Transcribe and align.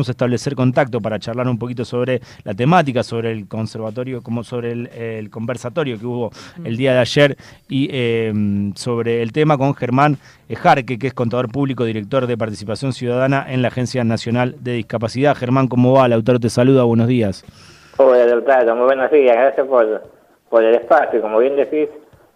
queríamos 0.00 0.08
establecer 0.08 0.54
contacto 0.54 1.00
para 1.00 1.18
charlar 1.18 1.46
un 1.46 1.58
poquito 1.58 1.84
sobre 1.84 2.20
la 2.44 2.54
temática, 2.54 3.02
sobre 3.02 3.32
el 3.32 3.46
conservatorio, 3.46 4.22
como 4.22 4.42
sobre 4.42 4.72
el, 4.72 5.30
conversatorio 5.30 5.98
que 5.98 6.06
hubo 6.06 6.30
el 6.64 6.76
día 6.76 6.94
de 6.94 6.98
ayer 7.00 7.36
y 7.68 7.88
em, 7.92 8.72
sobre 8.74 9.22
el 9.22 9.32
tema 9.32 9.58
con 9.58 9.74
Germán 9.74 10.16
Jarque, 10.48 10.98
que 10.98 11.08
es 11.08 11.14
contador 11.14 11.52
público, 11.52 11.84
director 11.84 12.26
de 12.26 12.36
participación 12.38 12.92
ciudadana 12.92 13.44
en 13.48 13.60
la 13.60 13.68
Agencia 13.68 14.02
Nacional 14.04 14.56
de 14.60 14.72
Discapacidad. 14.72 15.36
Germán, 15.36 15.68
¿cómo 15.68 15.92
va? 15.92 16.08
Lautaro 16.08 16.40
te 16.40 16.48
saluda, 16.48 16.84
buenos 16.84 17.06
días. 17.06 17.44
Hola, 17.98 18.24
Lautaro, 18.24 18.74
muy 18.76 18.86
buenos 18.86 19.10
días, 19.10 19.36
gracias 19.36 19.66
por, 19.66 20.02
por 20.48 20.64
el 20.64 20.76
espacio. 20.76 21.20
Como 21.20 21.38
bien 21.40 21.56
decís, 21.56 21.88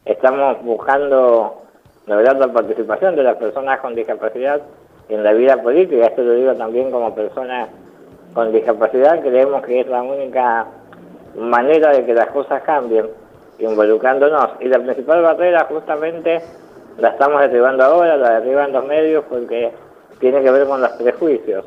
estamos 0.04 0.62
buscando 0.62 1.62
lograr 2.06 2.36
la 2.36 2.52
participación 2.52 3.16
de 3.16 3.22
las 3.22 3.36
personas 3.36 3.80
con 3.80 3.94
discapacidad 3.94 4.60
en 5.08 5.22
la 5.22 5.32
vida 5.32 5.62
política, 5.62 6.06
esto 6.06 6.22
lo 6.22 6.32
digo 6.34 6.54
también 6.54 6.90
como 6.90 7.14
persona 7.14 7.68
con 8.32 8.52
discapacidad, 8.52 9.20
creemos 9.20 9.62
que 9.62 9.80
es 9.80 9.86
la 9.86 10.02
única 10.02 10.66
manera 11.36 11.92
de 11.92 12.04
que 12.04 12.14
las 12.14 12.28
cosas 12.28 12.62
cambien, 12.62 13.06
involucrándonos. 13.58 14.50
Y 14.60 14.68
la 14.68 14.78
principal 14.78 15.22
barrera 15.22 15.66
justamente 15.68 16.40
la 16.98 17.08
estamos 17.10 17.40
derribando 17.40 17.84
ahora, 17.84 18.16
la 18.16 18.40
derriban 18.40 18.72
los 18.72 18.84
medios 18.86 19.24
porque 19.28 19.72
tiene 20.18 20.42
que 20.42 20.50
ver 20.50 20.66
con 20.66 20.80
los 20.80 20.90
prejuicios. 20.92 21.64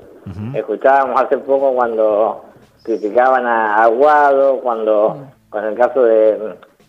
Escuchábamos 0.54 1.22
hace 1.22 1.38
poco 1.38 1.74
cuando 1.74 2.44
criticaban 2.84 3.46
a 3.46 3.84
Aguado, 3.84 4.60
cuando 4.60 5.18
con 5.50 5.64
el 5.64 5.76
caso 5.76 6.04
de, 6.04 6.38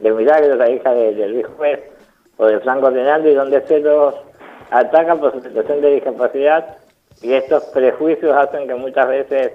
de 0.01 0.13
Milagro, 0.13 0.57
la 0.57 0.69
hija 0.69 0.93
de, 0.93 1.15
de 1.15 1.29
Luis 1.29 1.47
Juez, 1.57 1.81
o 2.39 2.47
de 2.47 2.61
Franco 2.61 2.91
y 2.91 3.35
donde 3.35 3.61
se 3.67 3.81
los 3.81 4.15
atacan 4.71 5.21
por 5.21 5.33
su 5.33 5.41
situación 5.41 5.81
de 5.81 5.95
discapacidad 5.95 6.77
y 7.23 7.33
estos 7.33 7.65
prejuicios 7.67 8.37
hacen 8.37 8.69
que 8.69 8.75
muchas 8.75 9.09
veces 9.09 9.53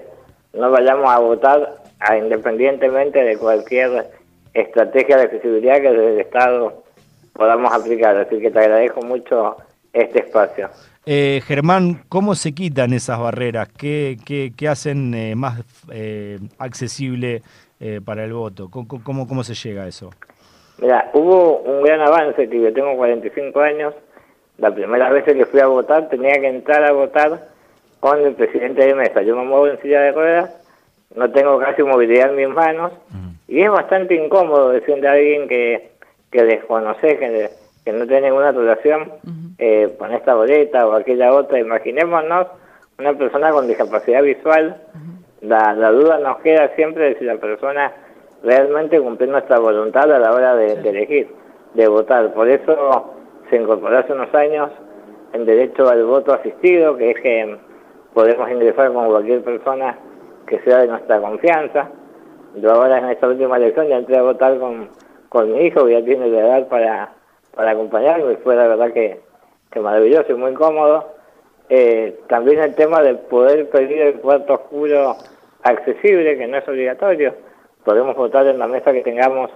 no 0.52 0.70
vayamos 0.70 1.10
a 1.10 1.18
votar 1.18 1.76
a, 2.00 2.16
independientemente 2.16 3.22
de 3.22 3.36
cualquier 3.36 4.10
estrategia 4.52 5.16
de 5.16 5.22
accesibilidad 5.24 5.76
que 5.76 5.90
desde 5.90 6.12
el 6.14 6.20
Estado 6.20 6.84
podamos 7.32 7.72
aplicar. 7.72 8.16
Así 8.16 8.38
que 8.38 8.50
te 8.50 8.58
agradezco 8.58 9.02
mucho 9.02 9.56
este 9.92 10.20
espacio. 10.20 10.68
Eh, 11.06 11.42
Germán, 11.44 12.02
¿cómo 12.08 12.34
se 12.34 12.54
quitan 12.54 12.92
esas 12.92 13.18
barreras? 13.20 13.68
¿Qué, 13.68 14.16
qué, 14.24 14.68
hacen 14.68 15.12
eh, 15.14 15.34
más 15.34 15.60
eh, 15.92 16.38
accesible 16.58 17.42
eh, 17.78 18.00
para 18.04 18.24
el 18.24 18.32
voto? 18.32 18.70
¿Cómo, 18.70 18.88
¿Cómo, 18.88 19.28
cómo, 19.28 19.44
se 19.44 19.54
llega 19.54 19.82
a 19.82 19.88
eso? 19.88 20.10
Mira, 20.78 21.10
hubo 21.12 21.58
un 21.58 21.82
gran 21.82 22.00
avance, 22.00 22.48
que 22.48 22.60
yo 22.60 22.72
tengo 22.72 22.96
45 22.96 23.60
años, 23.60 23.94
la 24.58 24.74
primera 24.74 25.10
vez 25.10 25.24
que 25.24 25.46
fui 25.46 25.60
a 25.60 25.66
votar 25.66 26.08
tenía 26.08 26.40
que 26.40 26.48
entrar 26.48 26.84
a 26.84 26.92
votar 26.92 27.48
con 28.00 28.20
el 28.20 28.34
presidente 28.34 28.86
de 28.86 28.94
mesa. 28.94 29.22
Yo 29.22 29.36
me 29.36 29.44
muevo 29.44 29.66
en 29.66 29.80
silla 29.80 30.00
de 30.00 30.12
ruedas, 30.12 30.50
no 31.14 31.30
tengo 31.30 31.58
casi 31.58 31.82
movilidad 31.82 32.30
en 32.30 32.36
mis 32.36 32.48
manos 32.48 32.92
y 33.48 33.62
es 33.62 33.70
bastante 33.70 34.14
incómodo 34.14 34.70
decirle 34.70 35.08
a 35.08 35.12
alguien 35.12 35.48
que, 35.48 35.90
que 36.30 36.44
desconoce, 36.44 37.18
que, 37.18 37.50
que 37.84 37.92
no 37.92 38.06
tiene 38.06 38.28
ninguna 38.28 38.52
relación 38.52 39.12
eh, 39.58 39.94
con 39.98 40.12
esta 40.12 40.34
boleta 40.34 40.86
o 40.86 40.92
aquella 40.92 41.32
otra. 41.32 41.58
Imaginémonos 41.58 42.48
una 42.98 43.12
persona 43.14 43.50
con 43.50 43.66
discapacidad 43.66 44.22
visual, 44.22 44.76
la, 45.40 45.74
la 45.74 45.90
duda 45.90 46.18
nos 46.18 46.38
queda 46.38 46.68
siempre 46.76 47.10
de 47.10 47.18
si 47.18 47.24
la 47.24 47.36
persona 47.36 47.92
realmente 48.42 49.00
cumple 49.00 49.26
nuestra 49.26 49.58
voluntad 49.58 50.12
a 50.12 50.18
la 50.18 50.32
hora 50.32 50.54
de 50.54 50.74
elegir, 50.74 51.28
de 51.74 51.88
votar. 51.88 52.32
Por 52.34 52.48
eso 52.48 53.13
se 53.50 53.56
incorporó 53.56 53.98
hace 53.98 54.12
unos 54.12 54.34
años 54.34 54.70
el 55.32 55.46
derecho 55.46 55.88
al 55.88 56.04
voto 56.04 56.32
asistido, 56.32 56.96
que 56.96 57.10
es 57.10 57.20
que 57.20 57.56
podemos 58.12 58.50
ingresar 58.50 58.92
con 58.92 59.08
cualquier 59.08 59.42
persona 59.42 59.98
que 60.46 60.60
sea 60.60 60.78
de 60.78 60.88
nuestra 60.88 61.20
confianza. 61.20 61.90
Yo 62.56 62.72
ahora 62.72 62.98
en 62.98 63.06
esta 63.06 63.26
última 63.26 63.56
elección 63.56 63.88
ya 63.88 63.96
entré 63.96 64.16
a 64.16 64.22
votar 64.22 64.58
con, 64.58 64.88
con 65.28 65.52
mi 65.52 65.66
hijo, 65.66 65.86
que 65.86 65.92
ya 65.92 66.04
tiene 66.04 66.28
la 66.28 66.40
edad 66.40 66.68
para, 66.68 67.12
para 67.54 67.72
acompañarme, 67.72 68.32
y 68.32 68.36
fue 68.36 68.54
la 68.54 68.68
verdad 68.68 68.92
que, 68.92 69.20
que 69.70 69.80
maravilloso 69.80 70.32
y 70.32 70.36
muy 70.36 70.54
cómodo. 70.54 71.12
Eh, 71.68 72.20
también 72.28 72.60
el 72.60 72.74
tema 72.74 73.02
de 73.02 73.14
poder 73.14 73.68
pedir 73.70 74.00
el 74.02 74.20
cuarto 74.20 74.54
oscuro 74.54 75.16
accesible, 75.64 76.38
que 76.38 76.46
no 76.46 76.58
es 76.58 76.68
obligatorio. 76.68 77.34
Podemos 77.84 78.14
votar 78.14 78.46
en 78.46 78.58
la 78.58 78.68
mesa 78.68 78.92
que 78.92 79.02
tengamos 79.02 79.50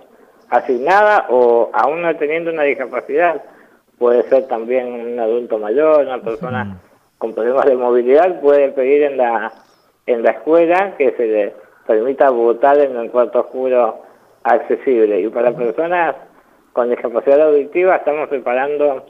asignada 0.51 1.27
o 1.29 1.71
aún 1.73 2.03
no 2.03 2.17
teniendo 2.17 2.51
una 2.51 2.63
discapacidad 2.65 3.43
puede 3.99 4.23
ser 4.25 4.47
también 4.47 4.93
un 4.93 5.19
adulto 5.19 5.59
mayor, 5.59 6.05
una 6.05 6.21
persona 6.21 6.81
con 7.19 7.35
problemas 7.35 7.67
de 7.67 7.77
movilidad, 7.77 8.41
puede 8.41 8.69
pedir 8.71 9.03
en 9.03 9.17
la, 9.17 9.53
en 10.07 10.23
la 10.23 10.31
escuela 10.31 10.95
que 10.97 11.13
se 11.13 11.27
le 11.27 11.55
permita 11.87 12.31
votar 12.31 12.79
en 12.79 12.97
el 12.97 13.11
cuarto 13.11 13.41
oscuro 13.41 14.03
accesible. 14.45 15.21
Y 15.21 15.29
para 15.29 15.53
personas 15.53 16.15
con 16.73 16.91
discapacidad 16.91 17.49
auditiva 17.49 17.97
estamos 17.97 18.29
preparando 18.29 19.07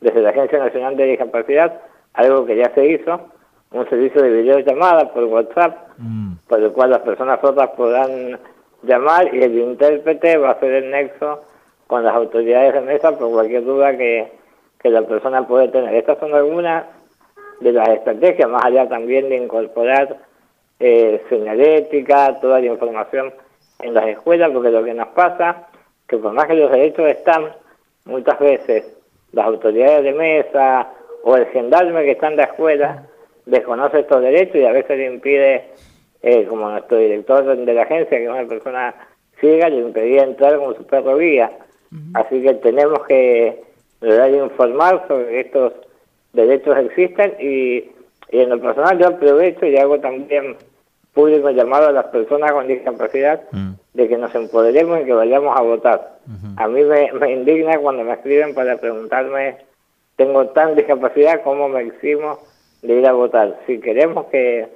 desde 0.00 0.22
la 0.22 0.30
Agencia 0.30 0.58
Nacional 0.58 0.96
de 0.96 1.04
Discapacidad 1.04 1.80
algo 2.14 2.46
que 2.46 2.56
ya 2.56 2.72
se 2.74 2.86
hizo, 2.86 3.20
un 3.70 3.88
servicio 3.88 4.22
de 4.22 4.30
videollamada 4.30 5.12
por 5.12 5.24
WhatsApp, 5.24 5.76
mm. 5.98 6.32
por 6.46 6.60
el 6.60 6.72
cual 6.72 6.90
las 6.90 7.00
personas 7.00 7.40
sordas 7.40 7.70
podrán 7.70 8.38
llamar 8.82 9.34
y 9.34 9.42
el 9.42 9.58
intérprete 9.58 10.36
va 10.36 10.50
a 10.50 10.60
ser 10.60 10.72
el 10.72 10.90
nexo 10.90 11.42
con 11.92 12.04
las 12.04 12.14
autoridades 12.14 12.72
de 12.72 12.80
mesa 12.80 13.18
por 13.18 13.30
cualquier 13.30 13.64
duda 13.66 13.94
que, 13.94 14.32
la 14.84 15.02
persona 15.02 15.46
puede 15.46 15.68
tener. 15.68 15.94
Estas 15.94 16.18
son 16.20 16.34
algunas 16.34 16.86
de 17.60 17.70
las 17.70 17.86
estrategias, 17.90 18.48
más 18.48 18.64
allá 18.64 18.88
también 18.88 19.28
de 19.28 19.36
incorporar 19.36 20.16
eh, 20.80 21.22
señalética, 21.28 22.40
toda 22.40 22.60
la 22.60 22.66
información 22.66 23.34
en 23.80 23.92
las 23.92 24.06
escuelas, 24.06 24.50
porque 24.52 24.70
lo 24.70 24.82
que 24.82 24.94
nos 24.94 25.08
pasa, 25.08 25.68
que 26.08 26.16
por 26.16 26.32
más 26.32 26.46
que 26.46 26.54
los 26.54 26.70
derechos 26.70 27.10
están, 27.10 27.52
muchas 28.06 28.38
veces 28.38 28.96
las 29.32 29.44
autoridades 29.44 30.02
de 30.02 30.14
mesa 30.14 30.88
o 31.24 31.36
el 31.36 31.44
gendarme 31.48 32.04
que 32.04 32.12
está 32.12 32.28
en 32.28 32.36
la 32.36 32.44
escuela 32.44 33.02
desconoce 33.44 34.00
estos 34.00 34.22
derechos 34.22 34.56
y 34.56 34.64
a 34.64 34.72
veces 34.72 34.96
le 34.96 35.12
impide, 35.12 35.68
eh, 36.22 36.46
como 36.46 36.70
nuestro 36.70 36.96
director 36.96 37.44
de 37.44 37.74
la 37.74 37.82
agencia, 37.82 38.16
que 38.16 38.24
es 38.24 38.30
una 38.30 38.48
persona 38.48 38.94
ciega, 39.38 39.68
le 39.68 39.82
impedía 39.82 40.22
entrar 40.22 40.58
con 40.58 40.74
su 40.74 40.86
perro 40.86 41.18
guía 41.18 41.52
Así 42.14 42.42
que 42.42 42.54
tenemos 42.54 43.04
que 43.06 43.62
informar 44.02 45.04
sobre 45.08 45.26
que 45.26 45.40
estos 45.40 45.72
derechos 46.32 46.76
existen 46.78 47.34
y, 47.38 47.90
en 48.30 48.48
lo 48.48 48.58
personal 48.60 48.98
yo 48.98 49.08
aprovecho 49.08 49.66
y 49.66 49.76
hago 49.76 50.00
también 50.00 50.56
público 51.12 51.50
llamado 51.50 51.88
a 51.88 51.92
las 51.92 52.06
personas 52.06 52.52
con 52.52 52.66
discapacidad 52.66 53.42
mm. 53.52 53.72
de 53.92 54.08
que 54.08 54.16
nos 54.16 54.34
empoderemos 54.34 55.00
y 55.00 55.04
que 55.04 55.12
vayamos 55.12 55.54
a 55.54 55.60
votar. 55.60 56.18
A 56.56 56.68
mí 56.68 56.82
me, 56.82 57.12
me, 57.12 57.32
indigna 57.32 57.76
cuando 57.78 58.04
me 58.04 58.14
escriben 58.14 58.54
para 58.54 58.78
preguntarme, 58.78 59.58
tengo 60.16 60.46
tan 60.48 60.74
discapacidad, 60.74 61.42
¿cómo 61.42 61.68
me 61.68 61.82
eximo 61.82 62.38
de 62.80 62.94
ir 62.94 63.06
a 63.06 63.12
votar? 63.12 63.58
Si 63.66 63.78
queremos 63.80 64.26
que, 64.26 64.68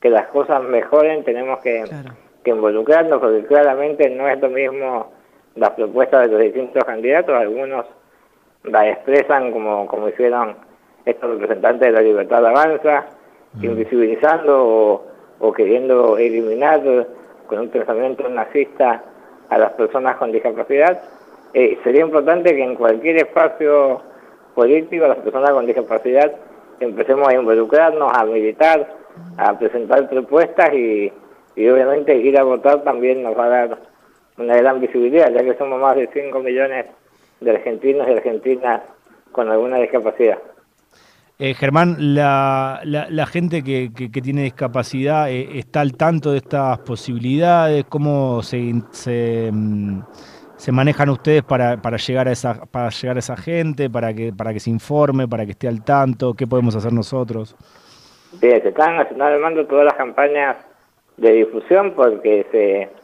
que 0.00 0.10
las 0.10 0.26
cosas 0.26 0.62
mejoren, 0.64 1.24
tenemos 1.24 1.60
que, 1.60 1.84
que 2.44 2.50
involucrarnos, 2.50 3.20
porque 3.20 3.46
claramente 3.46 4.10
no 4.10 4.28
es 4.28 4.38
lo 4.40 4.50
mismo 4.50 5.17
las 5.58 5.70
propuestas 5.70 6.22
de 6.22 6.32
los 6.32 6.40
distintos 6.40 6.84
candidatos, 6.84 7.34
algunos 7.34 7.86
las 8.64 8.86
expresan 8.86 9.52
como, 9.52 9.86
como 9.86 10.08
hicieron 10.08 10.56
estos 11.04 11.30
representantes 11.30 11.88
de 11.88 11.92
la 11.92 12.00
libertad 12.00 12.42
de 12.42 12.48
avanza, 12.48 13.06
mm. 13.54 13.64
invisibilizando 13.64 15.04
o, 15.40 15.52
queriendo 15.52 16.18
eliminar 16.18 16.82
con 17.46 17.60
un 17.60 17.68
pensamiento 17.68 18.28
nazista 18.28 19.02
a 19.48 19.58
las 19.58 19.72
personas 19.72 20.16
con 20.16 20.32
discapacidad. 20.32 21.00
Eh, 21.54 21.78
sería 21.82 22.02
importante 22.02 22.54
que 22.54 22.62
en 22.62 22.74
cualquier 22.74 23.16
espacio 23.16 24.02
político 24.54 25.06
las 25.06 25.18
personas 25.18 25.52
con 25.52 25.66
discapacidad 25.66 26.32
empecemos 26.80 27.28
a 27.28 27.34
involucrarnos, 27.34 28.12
a 28.12 28.24
militar, 28.24 28.86
a 29.36 29.58
presentar 29.58 30.08
propuestas 30.08 30.74
y, 30.74 31.10
y 31.56 31.68
obviamente 31.68 32.14
ir 32.16 32.38
a 32.38 32.44
votar 32.44 32.82
también 32.82 33.22
nos 33.22 33.36
va 33.36 33.46
a 33.46 33.48
dar 33.48 33.78
una 34.38 34.56
gran 34.56 34.80
visibilidad, 34.80 35.32
ya 35.32 35.42
que 35.42 35.56
somos 35.56 35.80
más 35.80 35.96
de 35.96 36.08
5 36.12 36.38
millones 36.40 36.86
de 37.40 37.50
argentinos 37.50 38.08
y 38.08 38.12
argentinas 38.12 38.82
con 39.32 39.50
alguna 39.50 39.78
discapacidad. 39.78 40.38
Eh, 41.40 41.54
Germán, 41.54 41.96
la, 42.14 42.80
la, 42.84 43.26
gente 43.26 43.62
que, 43.62 43.92
que, 43.94 44.20
tiene 44.20 44.42
discapacidad 44.42 45.30
eh, 45.30 45.48
está 45.54 45.82
al 45.82 45.96
tanto 45.96 46.32
de 46.32 46.38
estas 46.38 46.80
posibilidades, 46.80 47.84
cómo 47.84 48.42
se, 48.42 48.72
se, 48.90 49.48
mm, 49.52 50.00
se 50.56 50.72
manejan 50.72 51.10
ustedes 51.10 51.44
para, 51.44 51.76
para, 51.76 51.96
llegar 51.96 52.26
a 52.26 52.32
esa 52.32 52.64
para 52.66 52.88
llegar 52.88 53.16
a 53.16 53.20
esa 53.20 53.36
gente, 53.36 53.88
para 53.88 54.12
que 54.12 54.32
para 54.32 54.52
que 54.52 54.58
se 54.58 54.70
informe, 54.70 55.28
para 55.28 55.44
que 55.44 55.52
esté 55.52 55.68
al 55.68 55.84
tanto, 55.84 56.34
qué 56.34 56.44
podemos 56.44 56.74
hacer 56.74 56.92
nosotros. 56.92 57.54
Bien, 58.40 58.60
se 58.60 58.70
están 58.70 58.98
haciendo 58.98 59.64
todas 59.66 59.84
las 59.84 59.94
campañas 59.94 60.56
de 61.18 61.32
difusión 61.34 61.92
porque 61.94 62.46
se 62.50 62.97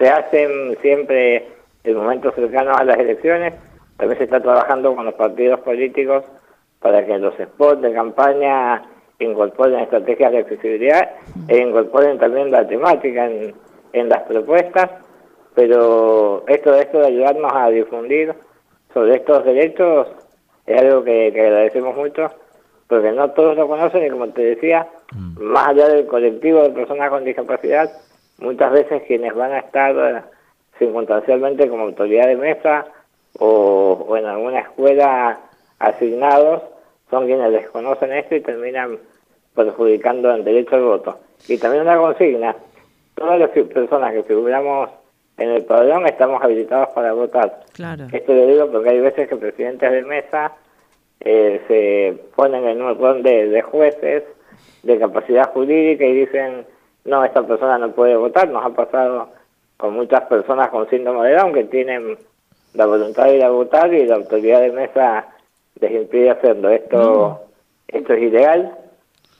se 0.00 0.08
hacen 0.08 0.78
siempre 0.80 1.46
en 1.84 1.96
momentos 1.96 2.34
cercanos 2.34 2.76
a 2.80 2.84
las 2.84 2.98
elecciones. 2.98 3.54
También 3.98 4.16
se 4.16 4.24
está 4.24 4.40
trabajando 4.40 4.96
con 4.96 5.04
los 5.04 5.14
partidos 5.14 5.60
políticos 5.60 6.24
para 6.80 7.04
que 7.04 7.18
los 7.18 7.34
spots 7.36 7.82
de 7.82 7.92
campaña 7.92 8.82
incorporen 9.18 9.80
estrategias 9.80 10.32
de 10.32 10.38
accesibilidad 10.38 11.10
e 11.48 11.58
incorporen 11.58 12.18
también 12.18 12.50
la 12.50 12.66
temática 12.66 13.26
en, 13.26 13.54
en 13.92 14.08
las 14.08 14.22
propuestas, 14.22 14.90
pero 15.54 16.44
esto, 16.46 16.74
esto 16.74 17.00
de 17.00 17.06
ayudarnos 17.08 17.52
a 17.54 17.68
difundir 17.68 18.34
sobre 18.94 19.16
estos 19.16 19.44
derechos 19.44 20.08
es 20.64 20.80
algo 20.80 21.04
que, 21.04 21.26
agradecemos 21.26 21.94
mucho, 21.94 22.30
porque 22.86 23.12
no 23.12 23.30
todos 23.32 23.54
lo 23.56 23.68
conocen 23.68 24.06
y 24.06 24.10
como 24.10 24.28
te 24.28 24.42
decía, 24.42 24.88
mm. 25.12 25.42
más 25.42 25.68
allá 25.68 25.88
del 25.88 26.06
colectivo 26.06 26.62
de 26.62 26.70
personas 26.70 27.10
con 27.10 27.24
discapacidad, 27.24 27.90
muchas 28.40 28.72
veces 28.72 29.02
quienes 29.06 29.34
van 29.34 29.52
a 29.52 29.58
estar 29.60 29.94
eh, 29.96 30.22
circunstancialmente 30.78 31.68
como 31.68 31.84
autoridad 31.84 32.26
de 32.26 32.36
mesa 32.36 32.86
o, 33.38 34.06
o 34.08 34.16
en 34.16 34.26
alguna 34.26 34.60
escuela 34.60 35.38
asignados 35.78 36.62
son 37.10 37.26
quienes 37.26 37.52
desconocen 37.52 38.12
esto 38.12 38.36
y 38.36 38.40
terminan 38.40 38.98
perjudicando 39.54 40.32
el 40.32 40.44
derecho 40.44 40.76
al 40.76 40.82
voto. 40.82 41.18
Y 41.48 41.58
también 41.58 41.82
una 41.82 41.96
consigna, 41.96 42.54
todas 43.14 43.38
las 43.38 43.50
personas 43.50 44.12
que 44.12 44.22
figuramos 44.22 44.90
en 45.40 45.50
el 45.50 45.64
padrón 45.64 46.06
estamos 46.06 46.42
habilitados 46.42 46.90
para 46.90 47.12
votar. 47.12 47.64
Claro. 47.72 48.06
Esto 48.12 48.34
lo 48.34 48.46
digo 48.46 48.70
porque 48.70 48.90
hay 48.90 49.00
veces 49.00 49.28
que 49.28 49.36
presidentes 49.36 49.90
de 49.90 50.02
mesa 50.02 50.52
eh, 51.20 51.60
se 51.66 52.34
ponen 52.36 52.66
en 52.66 52.82
un 52.82 52.98
rol 52.98 53.22
de, 53.22 53.62
jueces 53.62 54.22
de 54.82 54.98
capacidad 54.98 55.50
jurídica 55.52 56.04
y 56.04 56.12
dicen, 56.12 56.66
no, 57.04 57.24
esta 57.24 57.42
persona 57.46 57.78
no 57.78 57.92
puede 57.92 58.16
votar. 58.16 58.48
Nos 58.48 58.64
ha 58.64 58.70
pasado 58.70 59.28
con 59.76 59.94
muchas 59.94 60.22
personas 60.22 60.68
con 60.68 60.88
síndrome 60.88 61.28
de 61.28 61.36
Down 61.36 61.52
que 61.52 61.64
tienen 61.64 62.18
la 62.74 62.86
voluntad 62.86 63.24
de 63.24 63.36
ir 63.36 63.44
a 63.44 63.50
votar 63.50 63.92
y 63.92 64.06
la 64.06 64.16
autoridad 64.16 64.60
de 64.60 64.72
mesa 64.72 65.26
les 65.80 65.92
impide 65.92 66.30
hacerlo. 66.30 66.68
Esto, 66.70 67.40
esto 67.88 68.12
es 68.12 68.22
ilegal. 68.22 68.76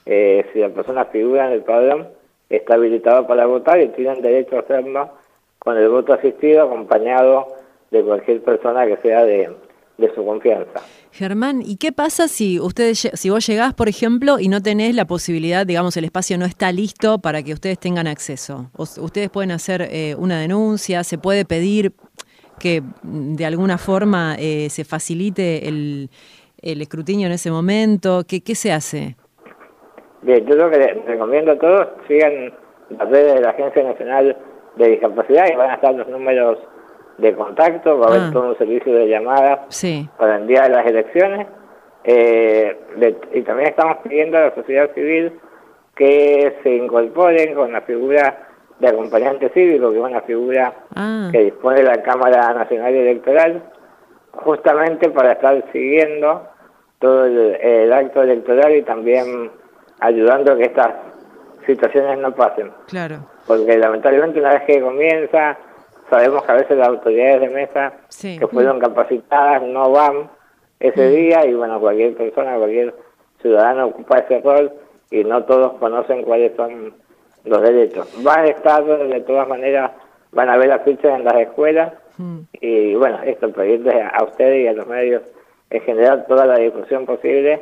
Eh, 0.05 0.45
si 0.51 0.59
la 0.59 0.69
persona 0.69 1.05
figura 1.05 1.47
en 1.47 1.53
el 1.53 1.63
padrón, 1.63 2.07
está 2.49 2.73
habilitada 2.73 3.25
para 3.27 3.45
votar 3.45 3.79
y 3.79 3.89
tienen 3.89 4.21
derecho 4.21 4.57
a 4.57 4.61
hacerlo 4.61 5.09
con 5.59 5.77
el 5.77 5.89
voto 5.89 6.13
asistido 6.13 6.63
acompañado 6.63 7.47
de 7.91 8.03
cualquier 8.03 8.41
persona 8.41 8.85
que 8.87 8.97
sea 8.97 9.23
de, 9.23 9.55
su 10.15 10.25
confianza. 10.25 10.81
Germán, 11.11 11.61
¿y 11.61 11.77
qué 11.77 11.91
pasa 11.91 12.27
si 12.29 12.59
ustedes, 12.59 13.09
si 13.13 13.29
vos 13.29 13.45
llegás, 13.45 13.73
por 13.73 13.89
ejemplo, 13.89 14.39
y 14.39 14.47
no 14.47 14.61
tenés 14.61 14.95
la 14.95 15.05
posibilidad, 15.05 15.65
digamos, 15.65 15.97
el 15.97 16.05
espacio 16.05 16.37
no 16.37 16.45
está 16.45 16.71
listo 16.71 17.19
para 17.19 17.43
que 17.43 17.53
ustedes 17.53 17.79
tengan 17.79 18.07
acceso? 18.07 18.69
ustedes 18.77 19.29
pueden 19.29 19.51
hacer 19.51 19.81
eh, 19.91 20.15
una 20.17 20.39
denuncia, 20.39 21.03
se 21.03 21.17
puede 21.17 21.43
pedir 21.43 21.91
que 22.59 22.81
mm, 22.81 23.35
de 23.35 23.45
alguna 23.45 23.77
forma 23.77 24.35
eh, 24.39 24.69
se 24.69 24.85
facilite 24.85 25.67
el, 25.67 26.09
el, 26.61 26.81
escrutinio 26.81 27.27
en 27.27 27.33
ese 27.33 27.51
momento. 27.51 28.23
¿Qué, 28.27 28.41
¿Qué 28.41 28.55
se 28.55 28.71
hace? 28.71 29.15
Bien, 30.21 30.45
yo 30.45 30.55
lo 30.55 30.69
que 30.69 30.77
les 30.77 31.05
recomiendo 31.05 31.51
a 31.51 31.57
todos, 31.57 31.87
sigan 32.07 32.53
las 32.89 33.09
redes 33.09 33.35
de 33.35 33.41
la 33.41 33.49
Agencia 33.49 33.83
Nacional 33.83 34.37
de 34.77 34.87
discapacidad 34.87 35.45
y 35.51 35.55
van 35.55 35.71
a 35.71 35.75
estar 35.75 35.93
los 35.93 36.07
números 36.07 36.57
de 37.21 37.35
contacto, 37.35 37.99
va 37.99 38.07
a 38.07 38.09
haber 38.09 38.21
ah. 38.21 38.29
todo 38.33 38.49
un 38.49 38.57
servicio 38.57 38.93
de 38.93 39.07
llamadas 39.07 39.59
para 40.17 40.37
el 40.37 40.47
día 40.47 40.63
de 40.63 40.69
las 40.69 40.85
elecciones. 40.85 41.47
Eh, 42.03 42.77
y 43.33 43.41
también 43.43 43.69
estamos 43.69 43.97
pidiendo 44.03 44.37
a 44.37 44.41
la 44.41 44.55
sociedad 44.55 44.91
civil 44.93 45.39
que 45.95 46.57
se 46.63 46.75
incorporen 46.75 47.53
con 47.53 47.71
la 47.71 47.81
figura 47.81 48.47
de 48.79 48.87
acompañante 48.87 49.49
cívico, 49.49 49.91
que 49.91 49.97
es 49.97 50.03
una 50.03 50.21
figura 50.21 50.73
ah. 50.95 51.29
que 51.31 51.43
dispone 51.43 51.83
la 51.83 52.01
Cámara 52.01 52.53
Nacional 52.53 52.95
Electoral, 52.95 53.63
justamente 54.31 55.09
para 55.09 55.33
estar 55.33 55.63
siguiendo 55.71 56.47
todo 56.99 57.25
el 57.25 57.93
acto 57.93 58.23
electoral 58.23 58.75
y 58.75 58.81
también 58.83 59.51
ayudando 59.99 60.53
a 60.53 60.57
que 60.57 60.63
estas 60.63 60.93
situaciones 61.65 62.17
no 62.19 62.33
pasen. 62.33 62.71
Claro 62.87 63.31
porque 63.47 63.77
lamentablemente 63.77 64.39
una 64.39 64.53
vez 64.53 64.63
que 64.63 64.81
comienza, 64.81 65.57
sabemos 66.11 66.43
que 66.43 66.51
a 66.51 66.55
veces 66.55 66.77
las 66.77 66.89
autoridades 66.89 67.41
de 67.41 67.49
mesa 67.49 67.93
que 68.21 68.47
fueron 68.47 68.79
capacitadas 68.79 69.63
no 69.63 69.89
van 69.91 70.29
ese 70.79 71.07
mm. 71.07 71.11
día 71.11 71.45
y 71.45 71.53
bueno, 71.53 71.79
cualquier 71.79 72.15
persona, 72.15 72.57
cualquier 72.57 72.93
ciudadano 73.41 73.87
ocupa 73.87 74.19
ese 74.19 74.41
rol 74.41 74.73
y 75.09 75.23
no 75.23 75.43
todos 75.45 75.73
conocen 75.79 76.23
cuáles 76.23 76.53
son 76.57 76.93
los 77.45 77.61
derechos. 77.61 78.07
Van 78.23 78.41
a 78.41 78.47
estar 78.49 78.83
de 78.83 79.21
todas 79.21 79.47
maneras, 79.47 79.91
van 80.33 80.49
a 80.49 80.57
ver 80.57 80.67
las 80.67 80.83
fichas 80.83 81.17
en 81.17 81.23
las 81.23 81.35
escuelas 81.35 81.93
mm. 82.17 82.39
y 82.59 82.95
bueno, 82.95 83.19
esto 83.23 83.49
pedirles 83.53 83.95
a 84.13 84.23
ustedes 84.25 84.65
y 84.65 84.67
a 84.67 84.73
los 84.73 84.87
medios 84.87 85.23
en 85.69 85.81
general 85.81 86.25
toda 86.27 86.45
la 86.45 86.57
difusión 86.57 87.05
posible 87.05 87.61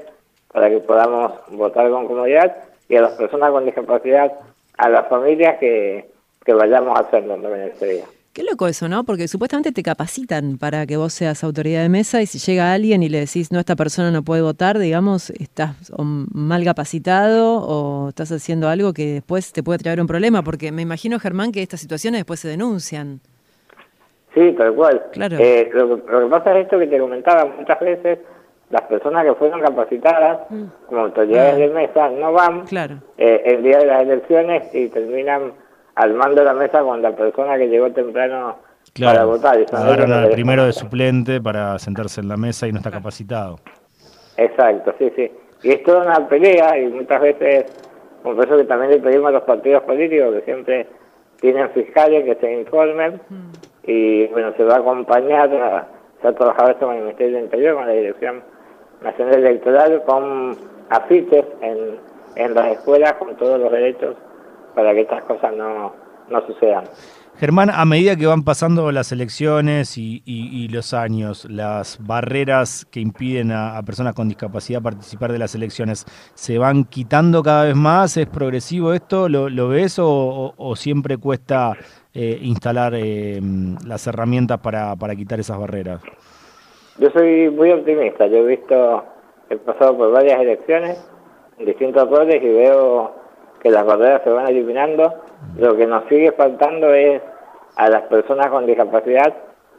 para 0.51 0.69
que 0.69 0.79
podamos 0.79 1.33
votar 1.51 1.87
con 1.91 2.07
comodidad 2.07 2.55
y 2.87 2.95
a 2.95 3.01
las 3.01 3.11
personas 3.11 3.51
con 3.51 3.65
discapacidad 3.65 4.33
a 4.77 4.89
las 4.89 5.07
familias 5.07 5.59
que, 5.59 6.09
vayamos 6.47 6.97
a 6.97 7.03
hacerlo 7.03 7.35
en 7.35 7.61
este 7.61 7.85
día. 7.85 8.05
Qué 8.39 8.45
loco 8.45 8.67
eso, 8.67 8.87
¿no? 8.87 9.03
Porque 9.03 9.27
supuestamente 9.27 9.73
te 9.73 9.83
capacitan 9.83 10.57
para 10.57 10.85
que 10.85 10.95
vos 10.95 11.11
seas 11.11 11.43
autoridad 11.43 11.81
de 11.81 11.89
mesa 11.89 12.21
y 12.21 12.25
si 12.25 12.39
llega 12.39 12.71
alguien 12.71 13.03
y 13.03 13.09
le 13.09 13.19
decís, 13.19 13.51
no, 13.51 13.59
esta 13.59 13.75
persona 13.75 14.11
no 14.11 14.23
puede 14.23 14.41
votar, 14.41 14.79
digamos, 14.79 15.29
estás 15.31 15.91
mal 15.97 16.63
capacitado 16.63 17.57
o 17.57 18.07
estás 18.07 18.31
haciendo 18.31 18.69
algo 18.69 18.93
que 18.93 19.15
después 19.15 19.51
te 19.51 19.61
puede 19.61 19.79
traer 19.79 19.99
un 19.99 20.07
problema, 20.07 20.41
porque 20.41 20.71
me 20.71 20.81
imagino, 20.81 21.19
Germán, 21.19 21.51
que 21.51 21.61
estas 21.61 21.81
situaciones 21.81 22.21
después 22.21 22.39
se 22.39 22.47
denuncian. 22.47 23.19
Sí, 24.33 24.55
tal 24.57 24.73
cual. 24.73 25.03
Claro. 25.11 25.35
Eh, 25.37 25.69
lo, 25.73 25.97
que 25.97 26.29
pasa 26.29 26.57
es 26.57 26.63
esto 26.63 26.79
que 26.79 26.87
te 26.87 26.97
comentaba 26.97 27.43
muchas 27.43 27.79
veces, 27.81 28.19
las 28.69 28.83
personas 28.83 29.25
que 29.25 29.33
fueron 29.33 29.59
capacitadas 29.59 30.49
mm. 30.49 30.63
como 30.87 31.01
autoridades 31.01 31.57
de 31.57 31.67
mesa 31.67 32.07
no 32.07 32.31
van 32.31 32.63
eh, 33.17 33.41
el 33.43 33.63
día 33.63 33.79
de 33.79 33.85
las 33.85 34.03
elecciones 34.03 34.73
y 34.73 34.87
terminan 34.87 35.51
al 35.99 36.13
mando 36.13 36.39
de 36.39 36.45
la 36.45 36.53
mesa 36.53 36.81
con 36.81 37.01
la 37.01 37.11
persona 37.11 37.57
que 37.57 37.67
llegó 37.67 37.91
temprano 37.91 38.55
para 38.97 39.25
votar. 39.25 39.57
al 39.73 40.29
primero 40.29 40.65
de 40.65 40.71
suplente 40.71 41.41
para 41.41 41.77
sentarse 41.77 42.21
en 42.21 42.29
la 42.29 42.37
mesa 42.37 42.67
y 42.67 42.71
no 42.71 42.77
está 42.77 42.89
capacitado. 42.89 43.57
Exacto, 44.37 44.95
sí, 44.97 45.11
sí. 45.17 45.29
Y 45.61 45.71
es 45.71 45.83
toda 45.83 46.05
una 46.05 46.25
pelea 46.29 46.77
y 46.79 46.87
muchas 46.87 47.19
veces, 47.19 47.65
por 48.23 48.41
eso 48.41 48.55
que 48.55 48.63
también 48.63 48.91
le 48.91 48.99
pedimos 48.99 49.27
a 49.27 49.31
los 49.31 49.43
partidos 49.43 49.83
políticos 49.83 50.35
que 50.35 50.41
siempre 50.43 50.87
tienen 51.41 51.69
fiscales 51.71 52.23
que 52.23 52.35
se 52.35 52.53
informen 52.61 53.19
mm. 53.27 53.51
y 53.83 54.27
bueno, 54.27 54.53
se 54.55 54.63
va 54.63 54.75
a 54.75 54.79
acompañar, 54.79 55.49
se 56.21 56.27
ha 56.29 56.33
trabajado 56.33 56.69
esto 56.69 56.85
con 56.85 56.95
el 56.95 57.01
Ministerio 57.01 57.35
del 57.35 57.43
Interior, 57.43 57.75
con 57.75 57.87
la 57.87 57.93
Dirección 57.93 58.41
Nacional 59.03 59.35
Electoral 59.35 60.01
con 60.05 60.57
afiches 60.91 61.45
en, 61.61 61.97
en 62.37 62.53
las 62.53 62.67
escuelas 62.71 63.15
con 63.15 63.35
todos 63.35 63.59
los 63.59 63.69
derechos 63.69 64.15
para 64.75 64.93
que 64.93 65.01
estas 65.01 65.23
cosas 65.23 65.53
no, 65.55 65.93
no 66.29 66.45
sucedan. 66.47 66.85
Germán, 67.39 67.69
a 67.69 67.85
medida 67.85 68.17
que 68.17 68.25
van 68.25 68.43
pasando 68.43 68.91
las 68.91 69.13
elecciones 69.13 69.97
y, 69.97 70.21
y, 70.25 70.67
los 70.67 70.93
años, 70.93 71.47
las 71.49 71.97
barreras 72.05 72.85
que 72.91 72.99
impiden 72.99 73.53
a, 73.53 73.81
personas 73.85 74.13
con 74.13 74.27
discapacidad 74.27 74.81
participar 74.81 75.31
de 75.31 75.39
las 75.39 75.55
elecciones, 75.55 76.05
¿se 76.33 76.57
van 76.57 76.83
quitando 76.83 77.41
cada 77.41 77.63
vez 77.63 77.77
más? 77.77 78.17
¿Es 78.17 78.27
progresivo 78.27 78.91
esto? 78.91 79.29
¿Lo, 79.29 79.47
lo 79.47 79.69
ves 79.69 79.99
o, 79.99 80.53
o, 80.57 80.75
siempre 80.75 81.17
cuesta 81.17 81.77
eh, 82.13 82.39
instalar 82.41 82.93
eh, 82.95 83.39
las 83.85 84.05
herramientas 84.05 84.59
para, 84.59 84.93
para 84.97 85.15
quitar 85.15 85.39
esas 85.39 85.57
barreras? 85.57 86.01
Yo 86.97 87.09
soy 87.11 87.49
muy 87.49 87.71
optimista, 87.71 88.27
yo 88.27 88.39
he 88.39 88.47
visto, 88.47 89.05
he 89.49 89.55
pasado 89.55 89.95
por 89.95 90.11
varias 90.11 90.41
elecciones 90.41 91.09
en 91.57 91.67
distintos 91.67 92.09
roles 92.09 92.43
y 92.43 92.49
veo 92.49 93.18
que 93.61 93.69
las 93.69 93.85
barreras 93.85 94.21
se 94.23 94.29
van 94.29 94.47
eliminando. 94.47 95.13
Lo 95.57 95.75
que 95.75 95.87
nos 95.87 96.05
sigue 96.07 96.31
faltando 96.31 96.93
es 96.93 97.21
a 97.75 97.89
las 97.89 98.03
personas 98.03 98.47
con 98.47 98.65
discapacidad 98.65 99.33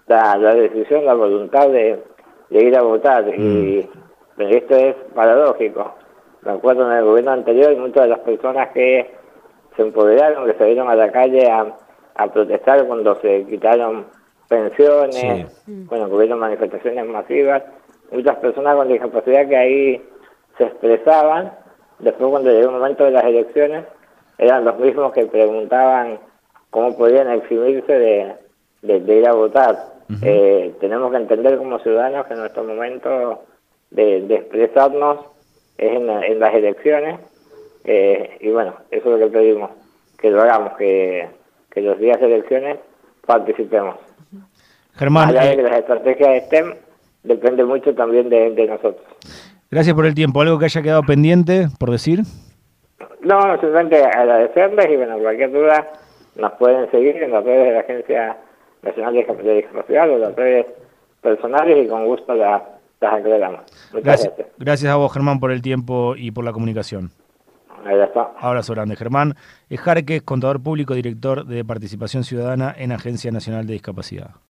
la, 0.07 0.55
decisión, 0.55 1.05
la 1.05 1.15
voluntad 1.15 1.69
de, 1.69 2.03
ir 2.51 2.77
a 2.77 2.83
votar. 2.83 3.29
Y 3.29 3.89
mm. 4.37 4.43
esto 4.43 4.77
es 4.77 4.97
paradójico. 5.15 5.95
Me 6.43 6.53
acuerdo 6.53 6.91
en 6.91 6.99
el 6.99 7.05
gobierno 7.05 7.33
anterior 7.33 7.77
muchas 7.77 8.05
de 8.05 8.09
las 8.09 8.21
personas 8.21 8.69
que 8.71 9.11
se 9.77 9.83
empoderaron, 9.83 10.47
que 10.47 10.59
salieron 10.59 10.89
a 10.89 10.95
la 10.95 11.13
calle 11.13 11.49
a, 11.51 11.67
a 12.17 12.27
protestar 12.27 12.87
cuando 12.87 13.15
se 13.21 13.45
quitaron 13.45 14.07
pensiones, 14.49 15.63
bueno, 15.67 16.07
hubo 16.07 16.37
manifestaciones 16.37 17.07
masivas, 17.07 17.63
muchas 18.11 18.37
personas 18.39 18.75
con 18.75 18.89
discapacidad 18.89 19.49
que 19.49 19.57
ahí 19.57 20.09
se 20.59 20.65
expresaban, 20.65 21.53
después 22.01 22.31
cuando 22.31 22.51
llegó 22.51 22.71
el 22.71 22.77
momento 22.77 23.05
de 23.05 23.11
las 23.13 23.25
elecciones, 23.25 23.85
eran 24.39 24.65
los 24.65 24.79
mismos 24.79 25.13
que 25.13 25.27
preguntaban 25.27 26.19
cómo 26.71 26.97
podían 26.97 27.31
eximirse 27.31 27.93
de, 27.93 28.35
de, 28.83 29.17
ir 29.17 29.27
a 29.27 29.33
votar. 29.33 29.77
Eh, 30.23 30.75
tenemos 30.81 31.11
que 31.13 31.19
entender 31.19 31.57
como 31.59 31.79
ciudadanos 31.79 32.27
que 32.27 32.35
nuestro 32.35 32.65
momento 32.65 33.45
de, 33.91 34.19
expresarnos 34.35 35.21
es 35.79 35.93
en, 35.93 36.39
las 36.39 36.55
elecciones 36.55 37.21
eh, 37.85 38.37
y 38.41 38.51
bueno, 38.51 38.75
eso 38.91 39.15
es 39.15 39.21
lo 39.21 39.27
que 39.27 39.39
pedimos, 39.39 39.71
que 40.19 40.31
lo 40.31 40.43
hagamos, 40.43 40.77
que, 40.77 41.29
que 41.71 41.81
los 41.81 41.99
días 41.99 42.21
de 42.21 42.27
elecciones 42.27 42.79
participemos. 43.25 43.97
Germán. 44.97 45.35
Eh, 45.37 45.57
que 45.57 45.63
las 45.63 45.79
estrategias 45.79 46.43
estén, 46.43 46.75
depende 47.23 47.65
mucho 47.65 47.95
también 47.95 48.29
de, 48.29 48.67
nosotros. 48.67 49.07
Gracias 49.71 49.95
por 49.95 50.07
el 50.07 50.15
tiempo. 50.15 50.41
¿Algo 50.41 50.59
que 50.59 50.65
haya 50.65 50.83
quedado 50.83 51.03
pendiente 51.03 51.69
por 51.79 51.91
decir? 51.91 52.21
No, 53.23 53.41
simplemente 53.61 54.03
agradecerles 54.03 54.91
y 54.91 54.97
bueno, 54.97 55.19
cualquier 55.19 55.53
duda 55.53 55.87
nos 56.37 56.53
pueden 56.53 56.91
seguir 56.91 57.23
en 57.23 57.31
las 57.31 57.45
redes 57.45 57.67
de 57.67 57.73
la 57.75 57.81
Agencia 57.81 58.37
Nacional 58.83 59.15
de 59.15 59.55
Discapacidad 59.55 60.11
o 60.11 60.19
las 60.19 60.35
redes 60.35 60.67
personales 61.21 61.85
y 61.85 61.89
con 61.89 62.07
gusto 62.07 62.35
las, 62.35 62.63
las 63.01 63.15
aclaramos. 63.15 63.61
Muchas 63.93 64.05
gracias, 64.05 64.33
gracias. 64.37 64.57
Gracias 64.59 64.93
a 64.93 64.97
vos, 64.97 65.13
Germán, 65.13 65.39
por 65.39 65.53
el 65.53 65.63
tiempo 65.63 66.15
y 66.17 66.31
por 66.31 66.45
la 66.45 66.53
comunicación. 66.53 67.11
Ahí 67.85 67.99
está. 67.99 68.33
Abrazo 68.39 68.75
grande, 68.75 68.97
Germán. 68.97 69.35
Ejarque, 69.69 70.23
contador 70.23 70.63
público, 70.63 70.95
director 70.95 71.47
de 71.47 71.65
Participación 71.65 72.25
Ciudadana 72.25 72.75
en 72.77 72.93
Agencia 72.93 73.31
Nacional 73.31 73.67
de 73.67 73.75
Discapacidad. 73.75 74.31